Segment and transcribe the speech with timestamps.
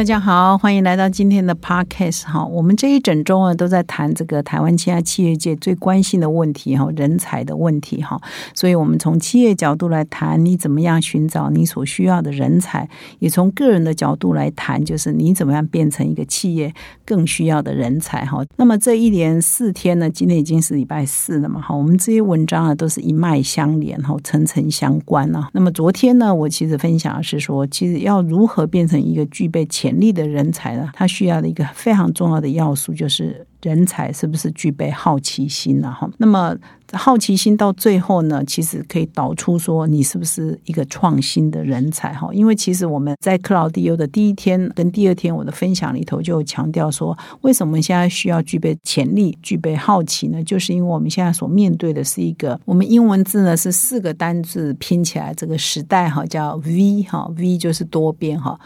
[0.00, 2.42] 大家好，欢迎来到今天的 Podcast 哈。
[2.42, 8.18] 我们这一整周啊，都在谈这个台湾其他企业界最关心的问题哈，人才的问题哈。
[8.54, 12.88] 所以，我们从企业角度来谈，你怎么样寻找你所需要的人才；
[13.18, 16.72] 也从个人的角度来谈，就是你怎么样变成一个企业
[17.04, 18.42] 更需要的人才哈。
[18.56, 21.76] 那么，这一连四天呢，今天已经是礼拜四了嘛哈。
[21.76, 25.50] 我们这些文章啊，都是一脉相连哈，层层相关啊。
[25.52, 30.88] 那么，昨天呢，我其实分享的是说，其实要如何变成一个具备潜潜力的人才呢？
[30.94, 35.90] 他需要的一个非常重要的要素就是人才是不是具备好奇心呢？
[35.90, 36.56] 哈，那么
[36.92, 42.14] 好奇心到最后呢，其实可以导出说你是不是一个创新的人才？
[42.14, 50.42] 哈，因为其实我们在克劳迪欧的第一天跟第二天我的分享里头就强调说，为什么现在需要具备潜力、具备好奇呢？
[50.44, 58.58] 就是因为我们现在所面对的是一个我们英文字呢是四个单字拼起来这个时代哈，叫 V 哈，V 就是多边哈。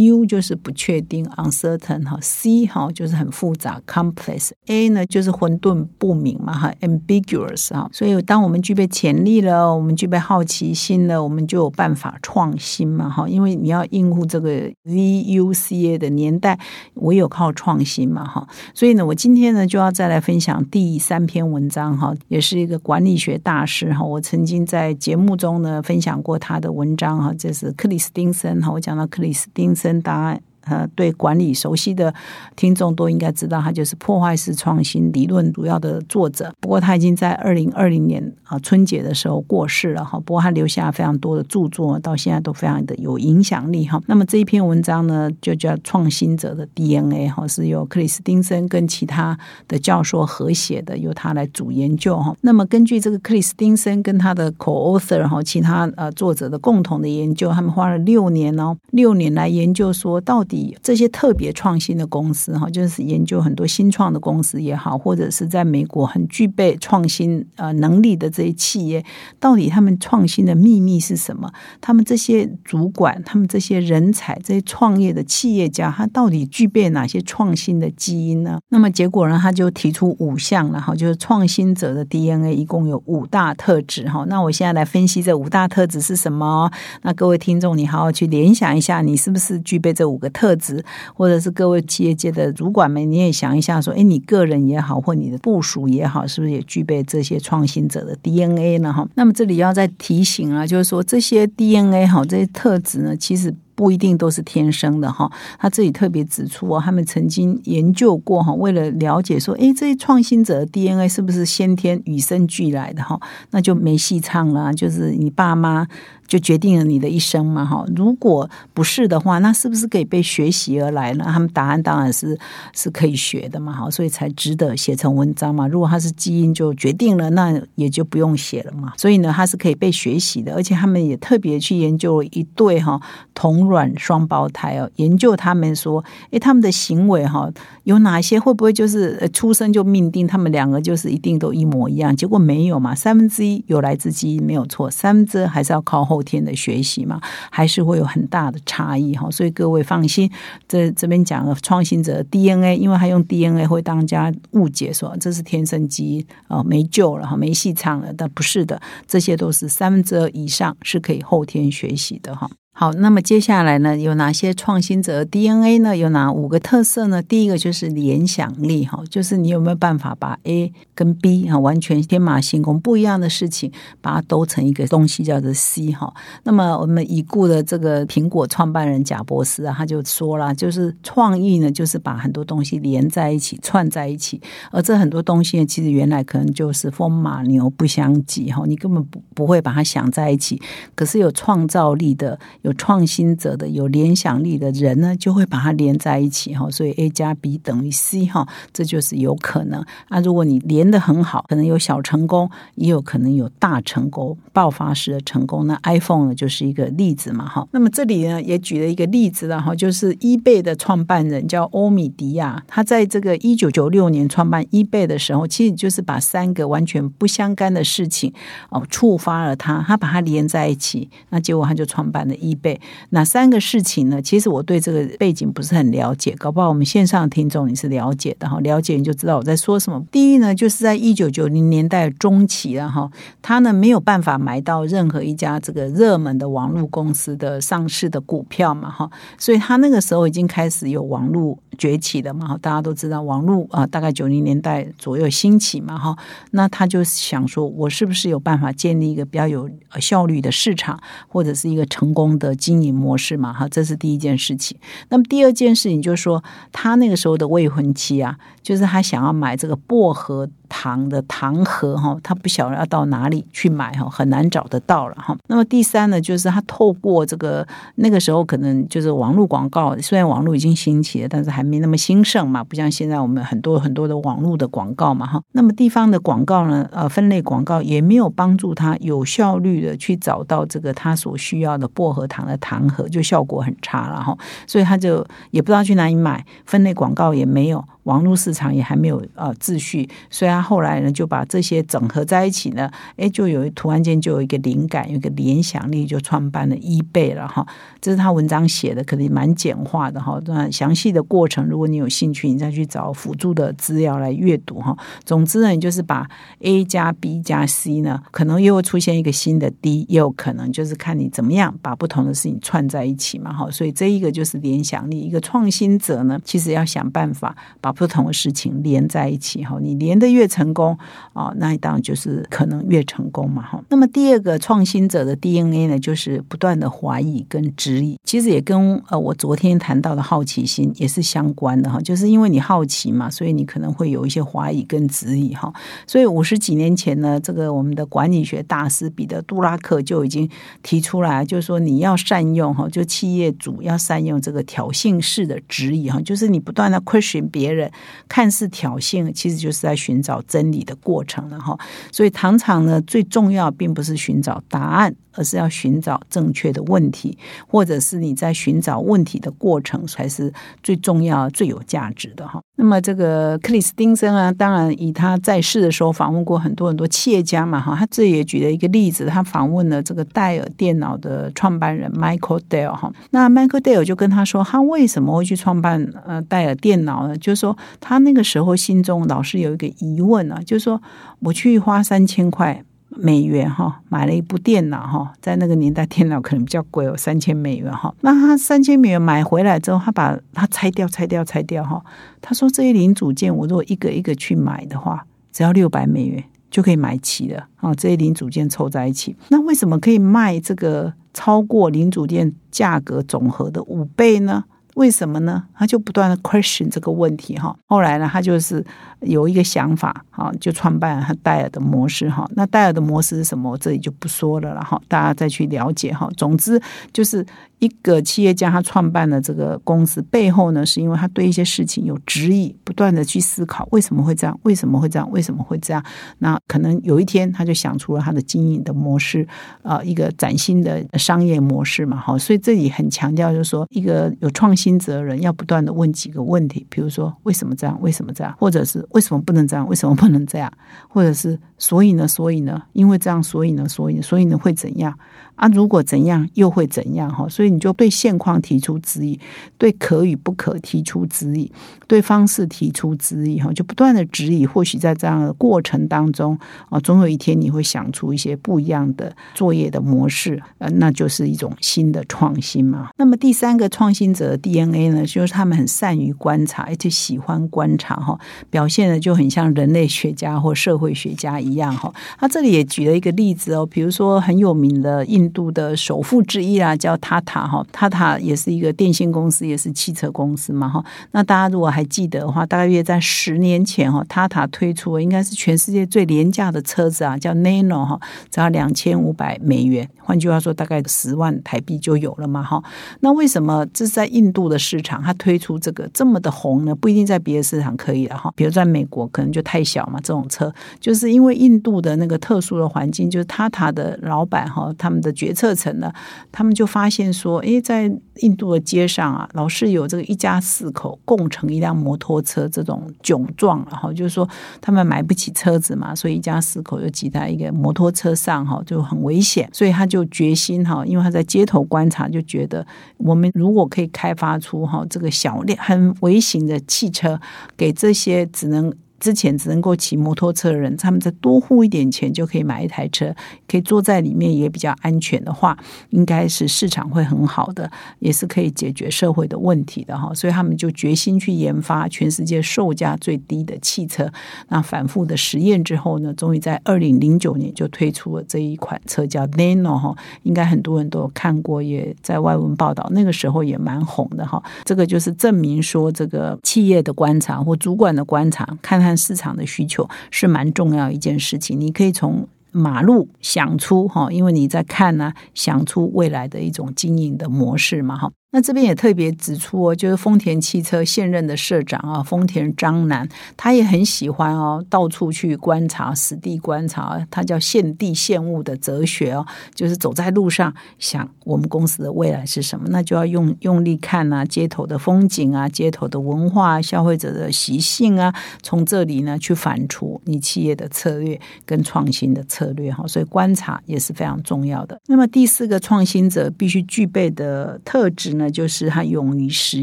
[0.00, 16.58] U 就是不确定，uncertain 哈，C 哈就是很复杂，complex，A 呢就是混沌不明嘛哈，ambiguous 哈，所以当我们具备潜力了，我们具备好奇心了，我们就有办法创新嘛哈，因为你要应付这个 VUCA 的年代，
[16.94, 30.42] 唯有靠创新嘛哈，所以呢，我今天呢就要再来分享第三篇文章哈，也是一个管理学大师哈，我曾经在节目中呢分享过他的文章哈，这是克里斯汀森哈，我讲到克里斯汀森答案。
[30.70, 32.14] 呃，对管理熟悉的
[32.54, 36.54] 听众都应该知道，他就是破坏式创新理论主要的作者。
[36.60, 40.20] 不过他已经在二零二零年啊春节的时候过世了哈。
[40.20, 44.00] 不过他留下非常多的著作，到现在都非常的有影响力哈。
[44.06, 52.32] 那么这一篇文章呢，就叫《创新者的 DNA》哈，是由克里斯汀森跟其他的教授合写的，由他来主研究哈。
[52.42, 60.59] 那么根据这个克里斯汀森跟他的 co-author 哈，其他呃作者的共同的研究，他们花了六年哦，六年来研究说到底。
[60.82, 69.04] 这些特别创新的公司哈，就是研究很多新创的公司也好，或者是在美国很具备创新呃能力的这些企业，
[69.38, 71.50] 到底他们创新的秘密是什么？
[71.80, 78.58] 他们这些主管，他们这些人才，这些创业的企业家，他到底具备哪些创新的基因呢？
[78.68, 84.24] 那么结果呢，他就提出五项了哈，就是创新者的 DNA 一共有五大特质哈。
[84.28, 86.70] 那我现在来分析这五大特质是什么？
[87.02, 90.39] 那各位听众，你好好去联想一下，你是不是具备这五个特？
[90.40, 98.90] 特质，或者是各位企业界的主管们，你也想一下，说，哎，你个人也好，或你的部署也好，是不是也具备这些创新者的 DNA 呢？
[98.90, 103.54] 哈，那么这里要再提醒啊，就是说这些 DNA 哈，这些特质呢，其实。
[103.76, 113.18] 不一定都是天生的哈，他自己特别指出哦，他们曾经研究过哈，为了了解说，哎，这些创新者的 DNA 是不是先天与生俱来的哈，
[113.52, 115.86] 那就没戏唱了，就是你爸妈
[116.30, 121.24] 就决定了你的一生嘛哈，如果不是的话，那是不是可以被学习而来呢？
[121.26, 122.38] 他们答案当然是
[122.72, 125.66] 是可以学的嘛哈，所以才值得写成文章嘛。
[125.66, 128.92] 如果他是基因就决定了，那也就不用写了嘛。
[128.96, 133.00] 所以呢，他是可以被学习的，而且他们也特别去研究一对哈
[133.34, 133.70] 同。
[133.70, 137.48] 卵双胞胎哦，研究他们说，诶，他们的行为哈，
[137.84, 142.14] 有哪些会不会就是出生就命定他们两个就是一定都一模一样？
[142.14, 147.18] 结果没有嘛，三分之一有来自基因没有错，三分之还是要靠后后天的学习嘛，
[147.50, 149.30] 还是会有很大的差异哈。
[149.30, 150.30] 所以各位放心，
[150.68, 162.50] 这这边讲了创新者 DNA，因为他用 DNA 会当家误解说这是天生基因啊，没救了哈，没戏唱了，但不是的，这些都是三分之二以上是可以后天学习的哈。
[162.72, 165.94] 好，那么接下来呢，有哪些创新者 DNA 呢？
[165.94, 167.20] 有哪五个特色呢？
[167.20, 173.70] 第一个就是联想力，哈，就是你有没有办法把 A 跟 B 哈完全天马行空不一样的事情，
[174.00, 176.14] 把它都成一个东西叫做 C 哈。
[176.44, 184.40] 那么我们已故的这个苹果创办人贾博士啊，他就说了，就是创意呢，就是把很多东西连在一起、串在一起，
[184.70, 190.58] 而这很多东西呢，其实原来可能就是风马牛不相及哈，你根本不不会把它想在一起。
[190.94, 192.38] 可是有创造力的。
[192.62, 196.70] 有创新者的、有联想力的人呢，就会把它连在一起哈。
[196.70, 199.84] 所以 A 加 B 等于 C 哈，这就是有可能。
[200.08, 205.66] 啊，如果你连的很好，可能有小成功，也有可能有大成功、爆发式的成功。
[205.66, 207.66] 那 iPhone 呢，就是一个例子嘛哈。
[207.72, 218.32] 那么这里呢，也举了一个例子了哈，就是 eBay 的创办人叫欧米迪亚，他在这个一九九六年创办 eBay 的时候，其实就是把三个完全不相干的事情
[218.70, 222.78] 哦触发了他，他把它连在一起，那结果他就创办了 eBay。
[223.10, 224.20] 哪三个事情呢？
[224.20, 230.04] 其实我对这个背景不是很了解，搞不好我们线上的听众你是了解的哈，了解你就知道我在说什么。
[230.10, 233.10] 第一呢，就是在一九九零年代中期了哈，
[233.40, 246.16] 他呢没有办法买到任何一家这个热门的网络公司的上市的股票嘛哈，所以他那个时候已经开始有网络崛起的嘛哈，大家都知道网络啊，大概九零年代左右兴起嘛哈，
[246.52, 249.68] 那他就想说，我是不是有办法建立一个比较有
[250.00, 254.76] 效率的市场，或者是一个成功的经营模式嘛哈，这是第一件事情。
[255.10, 256.42] 那么第二件事情就是说，
[256.72, 260.50] 他那个时候的未婚妻啊，就是他想要买这个薄荷。
[260.70, 265.36] 糖的糖盒哈，他不晓得要到哪里去买哈，很难找得到了哈。
[265.48, 275.42] 那么第三呢，就是他透过这个那个时候可能就是网络广告，虽然网络已经兴起了，但是还没那么兴盛嘛，不像现在我们很多很多的网络的广告嘛哈。
[275.52, 284.36] 那么地方的广告呢，呃，分类广告也没有帮助他有效率的去找到这个他所需要的薄荷糖的糖盒，就效果很差了哈。
[284.66, 287.84] 所以他就也不知道去哪里买，分类广告也没有。
[288.10, 297.64] 网络市场也还没有呃秩序，所以他后来呢就把这些整合在一起呢，哎，就有突然间就有一个灵感，有一个联想力，就创办了 eBay 了哈。
[298.00, 300.40] 这是他文章写的，可能蛮简化的哈。
[300.46, 304.96] 那详细的过程，如果你有兴趣，你再去找辅助的资料来阅读哈。
[305.24, 306.28] 总之呢，你就是把
[306.60, 313.70] A 加 B 加 C 呢，可能又会出现一个新的 D，也有可能就是看你怎么样把不同的事情串在一起嘛哈。
[313.70, 320.96] 所以这一个就是联想力，一个创新者呢，其实要想办法把不同的事情连在一起哈，你连的越成功
[321.34, 323.78] 啊，那当然就是可能越成功嘛哈。
[323.90, 332.00] 那么第二个创新者的 DNA 呢，就是不断的怀疑跟质疑，其实也跟呃我昨天谈到的好奇心也是相关的哈。
[332.00, 335.70] 就是因为你好奇嘛，所以你可能会有一些怀疑跟质疑哈。
[336.06, 340.48] 所以五十几年前呢，这个我们的管理学大师彼得·杜拉克就已经
[340.82, 347.79] 提出来，就是说你要善用哈，就企业主要善用这个挑衅式的质疑哈，就是你不断的 question 别人。
[348.28, 351.78] 看似挑衅，其实就是在寻找真理的过程了哈。
[352.10, 355.14] 所以，常常呢，最重要并不是寻找答案。
[355.32, 357.38] 而是要寻找正确的问题，
[357.68, 362.60] 或者是你在寻找问题的过程才是最重要、最有价值的哈。
[362.76, 367.94] 那么，这个克里斯汀森啊，当然以他在世的时候访问过很多很多企业家嘛哈。
[367.96, 373.12] 他这也举了一个例子，他访问了这个戴尔电脑的创办人 Michael Dell 哈。
[373.30, 377.36] 那 Michael Dell 就跟他说，他为什么会去创办呃戴尔电脑呢？
[377.36, 377.69] 就是说
[378.00, 381.00] 他那个时候心中老是有一个疑问啊，就是说
[381.40, 382.84] 我去花三千块。
[383.16, 388.14] 美元哈，买了一部电脑哈，在那个年代电脑可能比较贵哦，三千美元哈。
[388.20, 392.00] 那他三千美元买回来之后，他把它拆掉、拆掉、拆掉哈。
[392.40, 397.92] 他说这些零组件，我如果一个一个去买的话，只要六百美元就可以买齐了啊。
[397.96, 404.62] 这些零组件凑在一起，那为什么可以卖这个超过零组件价格总和的五倍呢？
[405.00, 405.64] 为什么呢？
[405.74, 407.74] 他就不断的 question 这个问题哈。
[407.86, 408.84] 后来呢，他就是
[409.20, 412.46] 有一个想法哈，就创办了他戴尔的模式哈。
[412.54, 413.70] 那戴尔的模式是什么？
[413.70, 416.28] 我这里就不说了了哈，大家再去了解哈。
[416.36, 416.78] 总之
[417.14, 417.44] 就是。
[417.80, 426.04] 一个企业家，他创办了这个公司背后呢，是因为他对一些事情有质疑，不断的去思考为什么会这样，为什么会这样，为什么会这样。
[426.40, 429.48] 那可能有一天，他就想出了他的经营的模式，
[429.82, 440.72] 啊，一个崭新的商业模式嘛，好，所以这里很强调，就是说，一个有创新责人，要不断的问几个问题，比如说为什么这样，为什么这样，或者是为什么不能这样，为什么不能这样，
[441.08, 445.16] 或者是所以呢，所以呢，因为这样，所以呢，所以，所以呢，会怎样？
[445.56, 447.46] 啊，如果怎样又会怎样哈？
[447.48, 449.38] 所以你就对现况提出质疑，
[449.76, 451.70] 对可与不可提出质疑，
[452.06, 454.66] 对方式提出质疑哈，就不断的质疑。
[454.66, 463.10] 或许在这样的过程当中啊，总有一天你会想出一些不一样的作业的模式，呃，那就是一种新的创新嘛。
[463.18, 468.38] 那么第三个创新者的 DNA 呢，就是他们很善于观察，而且喜欢观察哈，
[468.70, 472.10] 表现的就很像人类学家或社会学家一样哈。
[472.38, 475.50] 他这里也举了一个例子哦，比如说很有名的印。
[475.52, 481.04] 度的首富之一啊，叫塔塔哈，塔塔也是一个电信公司，也是汽车公司嘛哈。
[481.32, 490.08] 那大家如果还记得的话，大约在十年前哈，塔塔推出应该是全世界最廉价的车子啊，叫 Nano 哈，只要两千五百美元。
[490.30, 492.80] 换句话说，大概十万台币就有了嘛，哈。
[493.18, 496.94] 那为什么这是在印度的市场，它推出这个这么的红呢？
[496.94, 498.52] 不一定在别的市场可以了哈。
[498.54, 506.12] 比如在美国，可能就太小嘛，这种车就是因为印度的那个特殊的环境，就是塔塔的老板哈，他们的决策层呢，
[506.52, 514.48] 他们就发现说，诶，在印度的街上啊，老是有这个一家四口共乘一辆摩托车这种窘状，然后就是说
[514.80, 522.86] 他们买不起车子嘛，所以一家四口就挤在一个摩托车上哈，就很危险，所以他就决心哈，因为他在街头观察，就觉得
[523.18, 527.40] 我们如果可以开发出哈这个小量很微型的汽车，
[527.76, 528.92] 给这些只能。
[529.20, 533.32] 之前只能够骑摩托车的人，他们再多付一点钱就可以买一台车，
[533.68, 540.32] 可以坐在里面也比较安全的话，应该是市场会很好的，也是可以解决社会的问题的哈。
[540.34, 544.28] 所以他们就决心去研发全世界售价最低的汽车。
[544.68, 550.16] 那反复的实验之后呢，终于在二零零九年就推出了这一款车，叫 Nano 哈。
[550.44, 554.62] 应该很多人都有看过，也在外文报道，那个时候也蛮红的哈。
[554.84, 559.20] 这个就是证明说，这个企业的观察或主管的观察，看看。
[559.20, 568.30] 市场的需求是蛮重要一件事情，你可以从马路想出哈，因为你在看呢，想出未来的一种经营的模式嘛哈。
[568.52, 595.00] 那这边也特别指出哦，就是丰田汽车现任的社长啊，丰田章男，他也很喜欢哦，到处去观察、实地观察，他叫现地现物的哲学哦，就是走在路上想我们公司的未来是什么，那就要用用力看啊，街头的风景啊，街头的文化、消费者的习性啊，从这里呢去反刍你企业的策略跟创新的策略哈，所以观察也是非常重要的。
[595.06, 598.39] 那么第四个创新者必须具备的特质。
[598.40, 599.82] 那就是他勇于实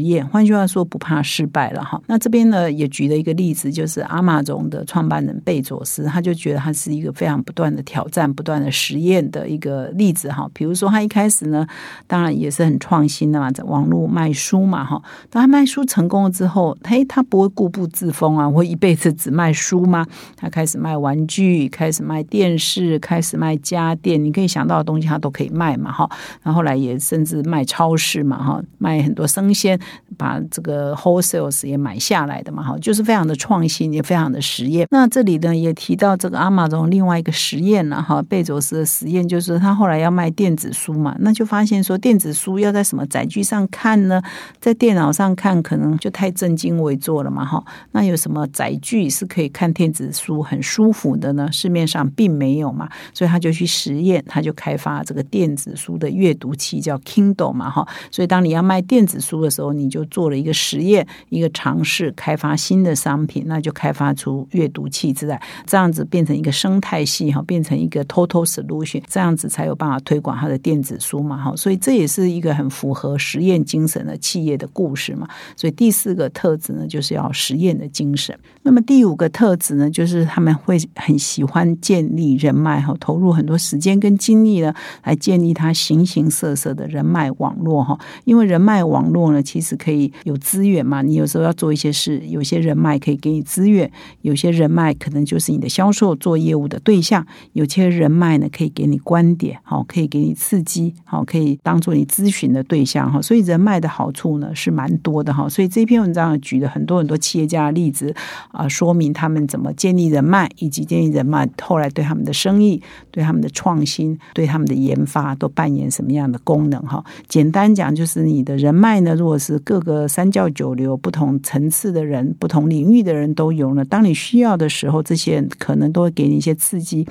[0.00, 2.00] 验，换句话说，不怕失败了哈。
[2.08, 10.50] 那这边呢，也举了一个例子，就是阿玛总的创办人贝佐斯，他就觉得他是一个非常不断的挑战、不断的实验的一个例子哈。
[10.52, 11.64] 比如说，他一开始呢，
[12.08, 15.00] 当然也是很创新的嘛，在网络卖书嘛哈。
[15.30, 20.04] 当他卖书成功了之后，嘿，他不会固步自封啊，会一辈子只卖书吗？
[20.36, 26.10] 他开始卖玩具，开始卖电视，开始卖家电，你可以想到的东西，他都可以卖嘛哈。
[26.42, 28.38] 然后来也甚至卖超市嘛。
[28.48, 29.78] 哈，卖很多生鲜，
[30.16, 34.86] 把这个 wholesales 也买下来的嘛，哈，就是非常的创新，也非常的实验。
[34.90, 44.22] 那这里呢也提到这个阿玛总另外一个实验了，哈，贝佐斯的实验就是他后来要卖电子书嘛，那就发现说电子书要在什么载具上看呢？
[44.58, 47.62] 在电脑上看可能就太正襟危坐了嘛，哈。
[47.92, 51.48] 那有什么载具是可以看电子书很舒服的呢？
[51.52, 71.52] 市面上并没有嘛，所以他就去实验，他就开发这个电子书的阅读器，叫 Kindle 嘛，哈，所以当当你要卖电子书的时候，你就做了一个实验，一个尝试，开发新的商品，那就开发出阅读器之类，这样子变成一个生态系哈，变成一个 total solution，这样子才有办法推广它的电子书嘛哈。
[71.56, 75.28] 所以这也是一个很符合实验精神的企业的故事嘛。
[75.56, 78.38] 所以第四个特质呢，就是要实验的精神。
[78.62, 87.98] 那么第五个特质呢，就是他们会很喜欢建立人脉哈，投入很多时间跟精力呢，来建立他形形色色的人脉网络哈。
[88.28, 91.00] 因为人脉网络呢，其实可以有资源嘛。
[91.00, 93.88] 你有时候要做一些事，有些人脉可以给你资源；
[94.20, 97.22] 有些人脉可能就是你的销售做业务的对象；
[97.54, 103.22] 有些人脉呢，可以给你观点，好，可以给你刺激，好，可以当做你咨询的对象哈。
[103.22, 105.48] 所以人脉的好处呢是蛮多的哈。
[105.48, 108.14] 所以这篇文章举了很多很多企业家的例子
[108.52, 117.02] 啊，说明他们怎么建立人脉，以及建立人脉后来对他们的生意、对他们的创新、对他们的研发都扮演什么样的功能哈。
[117.26, 118.17] 简单讲就是。
[118.22, 119.14] 你的人脉呢？
[119.14, 127.06] 如果是各个三教九流、不同层次的人、不同领域的人都有了，当你需要的时候，这些可能都会给你一些刺激。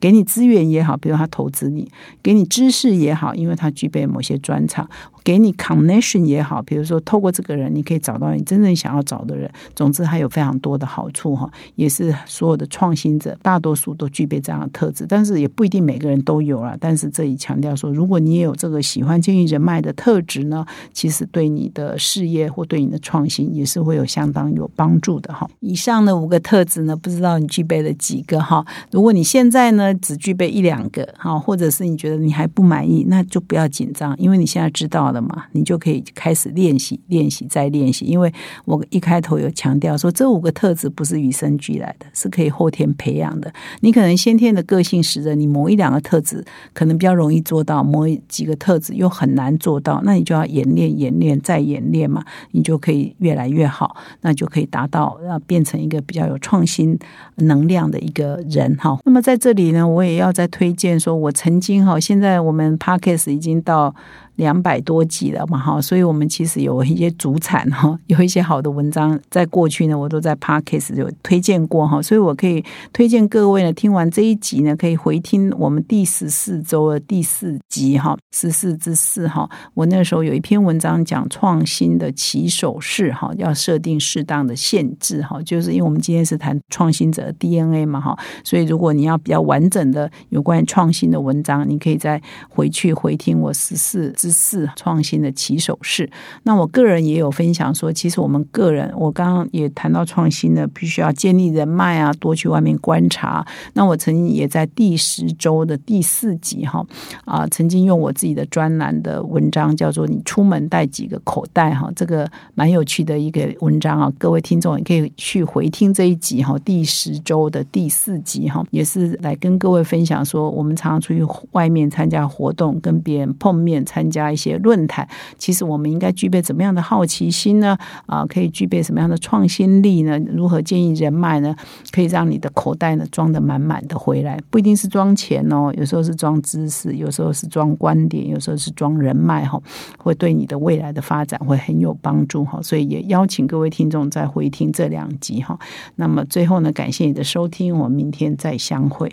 [0.00, 1.88] 给你资源也好，比如他投资你；
[2.22, 4.86] 给你知识也好，因为他具备某些专长；
[5.28, 9.50] 给你 connection 也好，比如说透过这个人，你可以找到你真正想要找的人。
[9.76, 16.74] 总之，还有非常多的好处哈，也是所有的创新者大多数都具备这样的特质，但是也不一定每个人都有了。
[16.80, 25.46] 但是这里强调说，如果你也有这个喜欢经营人脉的特质呢，其实对你的事业或对你的创新也是会有相当有帮助的哈。
[25.60, 28.64] 以上的五个特质呢，不知道你具备了几个哈？
[28.90, 29.92] 如果你现在呢？
[30.00, 38.04] 只具备一两个，哈，或者是你觉得你还不满意，那就不要紧张，因为你现在知道了嘛，你就可以开始练习，练习再练习。
[38.04, 38.30] 因为
[38.66, 43.50] 我一开头有强调说，这五个特质不是与生俱来的，是可以后天培养的。
[43.80, 46.44] 你可能先天的个性使得你某一两个特质
[46.74, 56.98] 可能比较容易做到，某几个特质又很难做到，那你就要演练、演练再演练嘛，你就可以越来越好，那就可以达到要变成一个比较有创新
[57.36, 58.98] 能量的一个人哈。
[59.06, 59.78] 那么在这里呢。
[59.78, 63.94] 呢，我也要再推荐说，我曾经哈，现在我们 Parkes 已经到。
[64.38, 94.27] 两百多集了嘛，哈，所以我们其实有一些主产哈， 有一些好的文章，在过去呢，我都在 Podcast 有推荐过哈，所以我可以推荐各位呢，听完这一集呢，可以回听我们第十四周的第四集哈，十四之四哈，我那时候有一篇文章讲创新的起手式哈，要设定适当的限制哈，就是因为我们今天是谈创新者 DNA 嘛哈，所以如果你要比较完整的有关于创新的文章，你可以再回去回听我十四之。
[94.30, 96.10] 四创新的起手式。
[96.42, 103.46] 那我个人也有分享说，其实我们个人，我刚刚也谈到创新呢，必须要建立人脉啊，多去外面观察。
[103.74, 106.84] 那我曾经也在第十周的第四集哈
[107.24, 114.12] 啊，曾经用我自己的专栏的文章叫做“你出门带几个口袋”哈，这个蛮有趣的一个文章啊。
[114.18, 124.17] 各位听众也可以去回听这一集哈，第十周的第四集哈，也是来跟各位分享说，我们常常出去外面参加活动，跟别人碰面参加。
[124.18, 125.08] 加一些论坛，
[125.38, 127.78] 其实我们应该具备怎么样的好奇心呢？
[128.06, 130.18] 啊，可以具备什么样的创新力呢？
[130.32, 131.54] 如何建议人脉呢？
[131.92, 139.60] 可以让你的口袋呢装得满满的回来，不一定是装钱哦，有时候是装知识，有时候是装观点，有时候是装人脉哈，
[139.98, 142.60] 会对你的未来的发展会很有帮助哈。
[142.62, 145.58] 所以也邀请各位听众再回听这两集哈。
[145.96, 149.12] 那么最后呢，感谢你的收听，我们明天再相会。